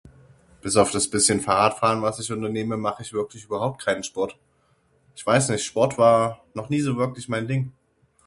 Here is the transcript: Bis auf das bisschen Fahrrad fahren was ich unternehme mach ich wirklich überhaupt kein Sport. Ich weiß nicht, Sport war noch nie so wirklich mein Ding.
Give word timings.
Bis 0.61 0.77
auf 0.77 0.89
das 0.89 1.07
bisschen 1.07 1.41
Fahrrad 1.41 1.77
fahren 1.77 2.01
was 2.01 2.19
ich 2.19 2.31
unternehme 2.31 2.75
mach 2.75 2.99
ich 3.01 3.13
wirklich 3.13 3.43
überhaupt 3.45 3.85
kein 3.85 4.03
Sport. 4.03 4.35
Ich 5.15 5.23
weiß 5.23 5.49
nicht, 5.49 5.63
Sport 5.63 5.99
war 5.99 6.43
noch 6.55 6.69
nie 6.69 6.81
so 6.81 6.97
wirklich 6.97 7.29
mein 7.29 7.47
Ding. 7.47 7.71